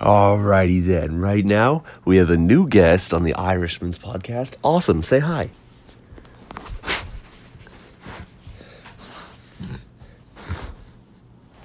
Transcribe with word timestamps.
Alrighty 0.00 0.84
then. 0.84 1.20
Right 1.20 1.44
now, 1.44 1.84
we 2.04 2.16
have 2.16 2.30
a 2.30 2.36
new 2.36 2.68
guest 2.68 3.14
on 3.14 3.22
the 3.22 3.34
Irishman's 3.34 3.98
podcast. 3.98 4.56
Awesome. 4.62 5.02
Say 5.02 5.20
hi. 5.20 5.50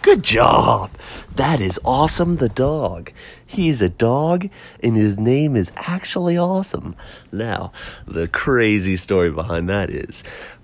Good 0.03 0.23
job. 0.23 0.91
That 1.35 1.59
is 1.59 1.79
Awesome 1.83 2.35
the 2.35 2.49
dog. 2.49 3.11
He 3.45 3.67
is 3.69 3.81
a 3.81 3.89
dog 3.89 4.49
and 4.83 4.95
his 4.95 5.17
name 5.17 5.55
is 5.55 5.73
actually 5.75 6.37
Awesome. 6.37 6.95
Now, 7.31 7.71
the 8.05 8.27
crazy 8.27 8.95
story 8.95 9.31
behind 9.31 9.69
that 9.69 9.89
is 9.89 10.23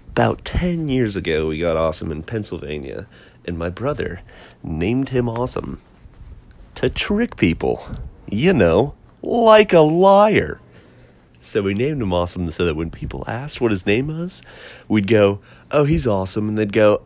about 0.10 0.46
10 0.46 0.88
years 0.88 1.16
ago, 1.16 1.48
we 1.48 1.58
got 1.58 1.78
Awesome 1.78 2.12
in 2.12 2.24
Pennsylvania, 2.24 3.08
and 3.44 3.58
my 3.58 3.70
brother 3.70 4.22
named 4.64 5.10
him 5.10 5.28
Awesome 5.28 5.82
to 6.86 6.90
trick 6.94 7.36
people. 7.36 7.84
You 8.30 8.54
know, 8.54 8.94
like 9.22 9.74
a 9.74 9.80
liar. 9.80 10.60
So 11.42 11.64
we 11.64 11.74
named 11.74 12.02
him 12.02 12.14
Awesome 12.14 12.50
so 12.52 12.66
that 12.66 12.76
when 12.76 12.92
people 12.92 13.24
asked 13.28 13.60
what 13.62 13.72
his 13.72 13.86
name 13.86 14.08
was, 14.08 14.42
we'd 14.88 15.08
go, 15.08 15.40
Oh, 15.72 15.86
he's 15.86 16.06
awesome. 16.08 16.50
And 16.50 16.58
they'd 16.58 16.74
go, 16.74 17.02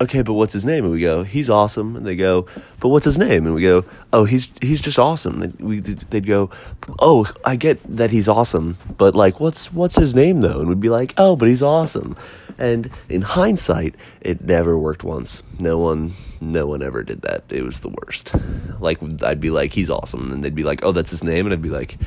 Okay, 0.00 0.22
but 0.22 0.34
what's 0.34 0.52
his 0.52 0.66
name? 0.66 0.84
And 0.84 0.92
we 0.92 1.00
go, 1.00 1.22
He's 1.22 1.48
awesome. 1.48 1.96
And 1.96 2.06
they 2.06 2.16
go, 2.16 2.46
But 2.80 2.88
what's 2.88 3.04
his 3.04 3.18
name? 3.18 3.46
And 3.46 3.54
we 3.54 3.62
go, 3.62 3.84
Oh, 4.12 4.24
he's 4.24 4.50
he's 4.60 4.80
just 4.82 4.98
awesome. 4.98 5.40
And 5.42 5.58
we, 5.58 5.80
they'd 5.80 6.26
go, 6.26 6.50
Oh, 6.98 7.26
I 7.44 7.56
get 7.56 7.80
that 7.96 8.10
he's 8.10 8.28
awesome, 8.28 8.76
but 8.98 9.14
like, 9.14 9.40
what's 9.40 9.72
what's 9.72 9.96
his 9.96 10.14
name 10.14 10.42
though? 10.42 10.60
And 10.60 10.68
we'd 10.68 10.80
be 10.80 10.90
like, 10.90 11.14
Oh, 11.16 11.36
but 11.36 11.48
he's 11.48 11.62
awesome. 11.62 12.16
And 12.58 12.90
in 13.08 13.22
hindsight, 13.22 13.96
it 14.20 14.42
never 14.42 14.78
worked 14.78 15.02
once. 15.02 15.42
No 15.58 15.78
one, 15.78 16.12
no 16.40 16.66
one 16.66 16.82
ever 16.82 17.02
did 17.02 17.22
that. 17.22 17.44
It 17.48 17.64
was 17.64 17.80
the 17.80 17.88
worst. 17.88 18.34
Like 18.80 18.98
I'd 19.22 19.40
be 19.40 19.50
like, 19.50 19.72
"He's 19.72 19.90
awesome," 19.90 20.32
and 20.32 20.44
they'd 20.44 20.54
be 20.54 20.64
like, 20.64 20.84
"Oh, 20.84 20.92
that's 20.92 21.10
his 21.10 21.24
name," 21.24 21.46
and 21.46 21.52
I'd 21.52 21.62
be 21.62 21.70
like, 21.70 21.98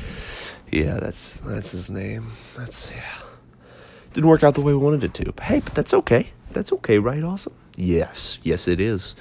"Yeah, 0.71 0.99
that's 0.99 1.33
that's 1.45 1.71
his 1.71 1.89
name. 1.89 2.31
That's 2.55 2.89
yeah." 2.91 3.27
Didn't 4.13 4.29
work 4.29 4.43
out 4.43 4.55
the 4.55 4.61
way 4.61 4.73
we 4.73 4.79
wanted 4.79 5.03
it 5.03 5.13
to. 5.15 5.31
But 5.31 5.43
hey, 5.45 5.59
but 5.59 5.73
that's 5.75 5.93
okay. 5.93 6.29
That's 6.51 6.71
okay, 6.73 6.97
right? 6.97 7.23
Awesome. 7.23 7.53
Yes, 7.75 8.39
yes, 8.41 8.67
it 8.67 8.79
is. 8.79 9.15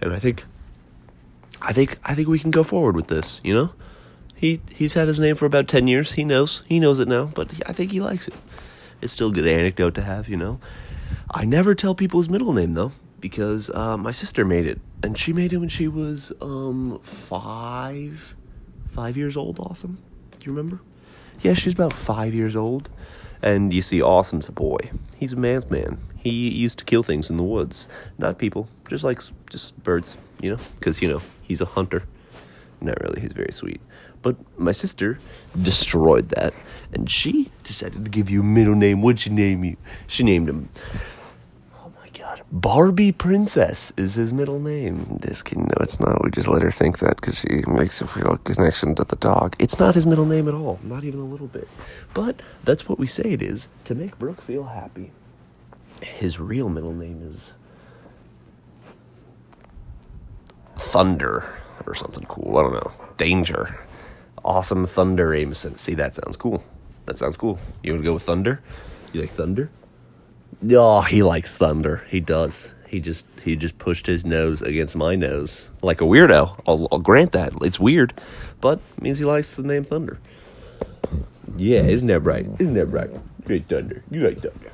And 0.00 0.12
I 0.12 0.18
think, 0.18 0.44
I 1.60 1.72
think, 1.72 1.98
I 2.04 2.14
think 2.14 2.28
we 2.28 2.38
can 2.38 2.50
go 2.50 2.62
forward 2.62 2.96
with 2.96 3.08
this. 3.08 3.40
You 3.44 3.54
know, 3.54 3.74
he 4.34 4.60
he's 4.74 4.94
had 4.94 5.08
his 5.08 5.20
name 5.20 5.36
for 5.36 5.44
about 5.44 5.68
ten 5.68 5.86
years. 5.86 6.12
He 6.12 6.24
knows, 6.24 6.62
he 6.66 6.80
knows 6.80 6.98
it 6.98 7.08
now. 7.08 7.26
But 7.26 7.50
I 7.68 7.72
think 7.72 7.92
he 7.92 8.00
likes 8.00 8.28
it. 8.28 8.34
It's 9.02 9.12
still 9.12 9.28
a 9.28 9.32
good 9.32 9.46
anecdote 9.46 9.94
to 9.96 10.02
have, 10.02 10.28
you 10.28 10.36
know. 10.36 10.60
I 11.30 11.44
never 11.44 11.74
tell 11.74 11.94
people 11.94 12.20
his 12.20 12.30
middle 12.30 12.52
name 12.52 12.72
though, 12.74 12.92
because 13.20 13.68
uh, 13.70 13.96
my 13.96 14.12
sister 14.12 14.44
made 14.44 14.66
it, 14.66 14.80
and 15.02 15.18
she 15.18 15.32
made 15.32 15.52
it 15.52 15.58
when 15.58 15.68
she 15.68 15.88
was 15.88 16.32
um 16.40 17.00
five, 17.02 18.34
five 18.90 19.16
years 19.16 19.36
old. 19.36 19.58
Awesome, 19.58 19.98
do 20.38 20.46
you 20.46 20.52
remember? 20.52 20.80
Yeah, 21.40 21.54
she's 21.54 21.74
about 21.74 21.92
five 21.92 22.32
years 22.32 22.54
old, 22.54 22.88
and 23.42 23.72
you 23.72 23.82
see, 23.82 24.00
Awesome's 24.00 24.48
a 24.48 24.52
boy. 24.52 24.78
He's 25.16 25.32
a 25.32 25.36
man's 25.36 25.68
man. 25.68 25.98
He 26.16 26.50
used 26.50 26.78
to 26.78 26.84
kill 26.84 27.02
things 27.02 27.28
in 27.30 27.36
the 27.36 27.42
woods, 27.42 27.88
not 28.16 28.38
people, 28.38 28.68
just 28.88 29.02
like 29.02 29.20
just 29.50 29.82
birds, 29.82 30.16
you 30.40 30.50
know, 30.50 30.60
because 30.78 31.02
you 31.02 31.08
know 31.08 31.20
he's 31.42 31.60
a 31.60 31.64
hunter. 31.66 32.04
Not 32.82 33.00
really. 33.00 33.20
He's 33.20 33.32
very 33.32 33.52
sweet. 33.52 33.80
But 34.22 34.36
my 34.58 34.72
sister 34.72 35.18
destroyed 35.60 36.28
that, 36.30 36.52
and 36.92 37.10
she 37.10 37.50
decided 37.62 38.04
to 38.04 38.10
give 38.10 38.28
you 38.28 38.40
a 38.40 38.44
middle 38.44 38.74
name. 38.74 39.02
What'd 39.02 39.20
she 39.20 39.30
name 39.30 39.64
you? 39.64 39.76
She 40.06 40.24
named 40.24 40.48
him. 40.48 40.68
Oh 41.76 41.92
my 42.00 42.08
god, 42.10 42.42
Barbie 42.50 43.12
Princess 43.12 43.92
is 43.96 44.14
his 44.14 44.32
middle 44.32 44.60
name. 44.60 45.20
Just 45.24 45.44
kidding. 45.44 45.64
No, 45.64 45.74
it's 45.80 45.98
not. 46.00 46.22
We 46.24 46.30
just 46.30 46.48
let 46.48 46.62
her 46.62 46.70
think 46.70 46.98
that 46.98 47.16
because 47.16 47.38
she 47.38 47.62
makes 47.68 48.00
a 48.00 48.04
a 48.04 48.38
connection 48.38 48.94
to 48.96 49.04
the 49.04 49.16
dog. 49.16 49.56
It's 49.58 49.78
not 49.78 49.94
his 49.94 50.06
middle 50.06 50.26
name 50.26 50.48
at 50.48 50.54
all. 50.54 50.78
Not 50.82 51.04
even 51.04 51.20
a 51.20 51.24
little 51.24 51.48
bit. 51.48 51.68
But 52.14 52.42
that's 52.64 52.88
what 52.88 52.98
we 52.98 53.06
say 53.06 53.30
it 53.32 53.42
is 53.42 53.68
to 53.84 53.94
make 53.94 54.18
Brooke 54.18 54.40
feel 54.40 54.64
happy. 54.64 55.12
His 56.00 56.40
real 56.40 56.68
middle 56.68 56.94
name 56.94 57.22
is 57.22 57.52
Thunder 60.76 61.54
or 61.86 61.94
something 61.94 62.24
cool. 62.24 62.56
I 62.56 62.62
don't 62.62 62.74
know. 62.74 62.92
Danger. 63.16 63.78
Awesome 64.44 64.86
Thunder 64.86 65.28
Ameson. 65.30 65.78
See, 65.78 65.94
that 65.94 66.14
sounds 66.14 66.36
cool. 66.36 66.64
That 67.06 67.18
sounds 67.18 67.36
cool. 67.36 67.58
You 67.82 67.92
want 67.92 68.02
to 68.02 68.04
go 68.04 68.14
with 68.14 68.22
Thunder? 68.24 68.60
You 69.12 69.20
like 69.20 69.30
Thunder? 69.30 69.70
Oh, 70.70 71.00
he 71.02 71.22
likes 71.22 71.56
Thunder. 71.58 72.04
He 72.08 72.20
does. 72.20 72.70
He 72.88 73.00
just 73.00 73.26
he 73.42 73.56
just 73.56 73.78
pushed 73.78 74.06
his 74.06 74.24
nose 74.24 74.62
against 74.62 74.94
my 74.94 75.14
nose 75.14 75.70
like 75.82 76.00
a 76.00 76.04
weirdo. 76.04 76.60
I'll, 76.66 76.88
I'll 76.92 76.98
grant 76.98 77.32
that. 77.32 77.52
It's 77.62 77.80
weird, 77.80 78.12
but 78.60 78.80
it 78.96 79.02
means 79.02 79.18
he 79.18 79.24
likes 79.24 79.54
the 79.54 79.62
name 79.62 79.84
Thunder. 79.84 80.20
Yeah, 81.56 81.80
isn't 81.80 82.08
that 82.08 82.20
right? 82.20 82.46
Isn't 82.58 82.74
that 82.74 82.86
right? 82.86 83.10
Great 83.44 83.68
Thunder. 83.68 84.02
You 84.10 84.20
like 84.20 84.40
Thunder. 84.40 84.72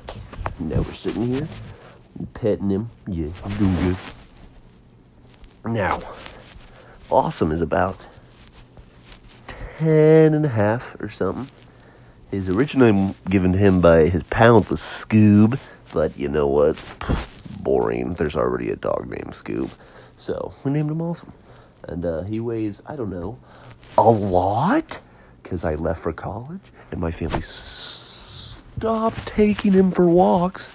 Now 0.59 0.81
we're 0.81 0.93
sitting 0.93 1.33
here, 1.33 1.47
petting 2.33 2.69
him. 2.69 2.89
Yeah, 3.07 3.29
he's 3.45 3.57
doing 3.57 3.75
good. 3.75 3.97
Now, 5.65 5.99
Awesome 7.11 7.51
is 7.51 7.61
about 7.61 7.97
10 9.79 10.35
and 10.35 10.45
a 10.45 10.49
half 10.49 10.95
or 11.01 11.09
something. 11.09 11.47
His 12.29 12.49
original 12.49 12.91
name 12.91 13.15
given 13.27 13.53
to 13.53 13.57
him 13.57 13.81
by 13.81 14.09
his 14.09 14.21
pound 14.23 14.67
was 14.67 14.79
Scoob, 14.79 15.59
but 15.91 16.15
you 16.19 16.27
know 16.29 16.45
what? 16.45 16.79
Boring. 17.61 18.13
There's 18.13 18.35
already 18.35 18.69
a 18.69 18.75
dog 18.75 19.09
named 19.09 19.33
Scoob. 19.33 19.71
So 20.17 20.53
we 20.63 20.71
named 20.71 20.91
him 20.91 21.01
Awesome. 21.01 21.33
And 21.87 22.05
uh, 22.05 22.21
he 22.21 22.39
weighs, 22.39 22.83
I 22.85 22.95
don't 22.95 23.09
know, 23.09 23.39
a 23.97 24.11
lot? 24.11 24.99
Because 25.41 25.63
I 25.63 25.73
left 25.73 26.01
for 26.03 26.13
college 26.13 26.61
and 26.91 27.01
my 27.01 27.09
family 27.09 27.41
stopped 27.41 29.25
taking 29.25 29.71
him 29.71 29.91
for 29.91 30.05
walks. 30.05 30.73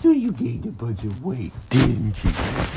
So 0.00 0.12
you 0.12 0.30
gained 0.30 0.66
a 0.66 0.70
bunch 0.70 1.02
of 1.02 1.24
weight, 1.24 1.52
didn't 1.70 2.22
you? 2.22 2.30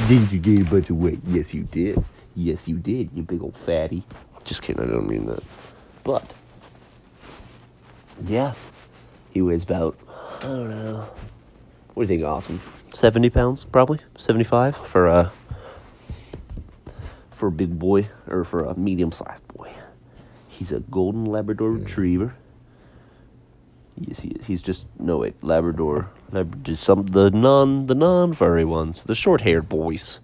Didn't 0.08 0.32
you 0.32 0.40
gain 0.40 0.62
a 0.64 0.70
bunch 0.70 0.90
of 0.90 0.98
weight? 0.98 1.20
Yes, 1.28 1.54
you 1.54 1.64
did. 1.64 2.04
Yes, 2.36 2.68
you 2.68 2.78
did, 2.78 3.12
you 3.14 3.24
big 3.24 3.42
old 3.42 3.58
fatty. 3.58 4.04
Just 4.44 4.62
kidding, 4.62 4.84
I 4.84 4.88
don't 4.88 5.08
mean 5.08 5.26
that. 5.26 5.44
But, 6.04 6.34
yeah, 8.26 8.54
he 9.32 9.42
weighs 9.42 9.64
about, 9.64 9.98
I 10.40 10.44
don't 10.44 10.70
know. 10.70 11.10
What 11.94 12.08
do 12.08 12.14
you 12.14 12.20
think, 12.20 12.28
awesome? 12.28 12.62
70 12.94 13.30
pounds, 13.30 13.64
probably? 13.64 14.00
75 14.18 14.76
for 14.76 15.08
a, 15.08 15.32
for 17.32 17.48
a 17.48 17.52
big 17.52 17.80
boy, 17.80 18.10
or 18.28 18.44
for 18.44 18.66
a 18.66 18.78
medium 18.78 19.12
sized 19.12 19.48
boy. 19.48 19.72
He's 20.48 20.72
a 20.72 20.82
golden 20.82 21.26
Labrador 21.26 21.72
retriever. 21.72 22.36
Yes, 23.98 24.20
he 24.20 24.30
is. 24.30 24.46
He's 24.46 24.62
just 24.62 24.88
no 25.00 25.20
wait, 25.20 25.42
Labrador, 25.42 26.10
Labrador, 26.32 26.76
some 26.76 27.08
the 27.08 27.32
non 27.32 27.88
the 27.88 27.96
non 27.96 28.34
furry 28.34 28.66
ones, 28.66 29.04
the 29.04 29.16
short 29.16 29.42
haired 29.42 29.70
boys. 29.70 30.20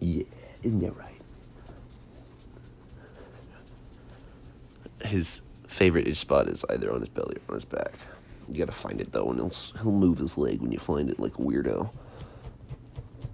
Yeah, 0.00 0.24
isn't 0.62 0.80
that 0.80 0.96
right? 0.96 1.20
His 5.02 5.42
favorite 5.68 6.16
spot 6.16 6.48
is 6.48 6.64
either 6.68 6.92
on 6.92 7.00
his 7.00 7.08
belly 7.08 7.36
or 7.48 7.54
on 7.54 7.54
his 7.54 7.64
back. 7.64 7.92
You 8.48 8.58
gotta 8.58 8.72
find 8.72 9.00
it 9.00 9.12
though, 9.12 9.30
and 9.30 9.38
he'll 9.38 9.52
he'll 9.82 9.92
move 9.92 10.18
his 10.18 10.38
leg 10.38 10.60
when 10.60 10.72
you 10.72 10.78
find 10.78 11.10
it 11.10 11.20
like 11.20 11.34
a 11.34 11.42
weirdo. 11.42 11.92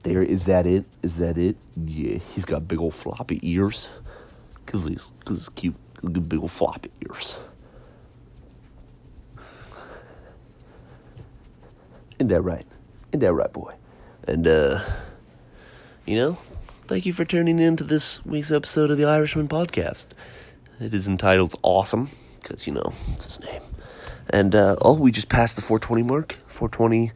There 0.03 0.23
is 0.23 0.45
that 0.47 0.67
it? 0.67 0.85
Is 1.03 1.17
that 1.17 1.39
it? 1.39 1.57
Yeah, 1.77 2.19
he's 2.35 2.45
got 2.45 2.69
big 2.69 2.81
old 2.81 2.95
floppy 2.95 3.41
ears, 3.43 3.89
cause 4.67 4.85
he's 4.85 5.13
cause 5.25 5.39
he's 5.39 5.49
cute. 5.49 5.77
He's 6.03 6.11
big 6.11 6.41
old 6.41 6.53
floppy 6.53 6.91
ears. 7.01 7.39
Isn't 12.19 12.29
that 12.29 12.43
right? 12.43 12.67
Isn't 13.13 13.21
that 13.21 13.33
right, 13.33 13.53
boy? 13.53 13.73
And 14.29 14.47
uh, 14.47 14.81
you 16.05 16.17
know, 16.17 16.39
thank 16.87 17.07
you 17.07 17.13
for 17.13 17.25
tuning 17.25 17.59
in 17.59 17.77
to 17.77 17.85
this 17.85 18.25
week's 18.27 18.51
episode 18.51 18.91
of 18.91 18.99
the 18.99 19.05
Irishman 19.05 19.49
podcast. 19.49 20.09
It 20.81 20.93
is 20.93 21.07
entitled 21.07 21.55
Awesome, 21.63 22.11
because, 22.41 22.67
you 22.67 22.73
know, 22.73 22.93
it's 23.13 23.25
his 23.25 23.41
name. 23.41 23.63
And, 24.31 24.55
uh, 24.55 24.77
oh, 24.83 24.95
we 24.95 25.11
just 25.13 25.29
passed 25.29 25.57
the 25.57 25.63
420 25.63 26.03
mark. 26.03 26.39
420, 26.47 27.13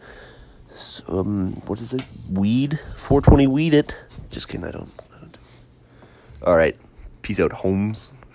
um, 1.09 1.53
what 1.67 1.81
is 1.81 1.93
it? 1.93 2.03
Weed? 2.31 2.79
420 2.97 3.47
weed 3.47 3.75
it. 3.75 3.97
Just 4.31 4.49
kidding, 4.49 4.67
I 4.67 4.71
don't. 4.71 4.93
I 5.15 5.21
don't. 5.21 5.39
All 6.43 6.57
right. 6.57 6.77
Peace 7.23 7.41
out, 7.41 7.53
Holmes. 7.53 8.13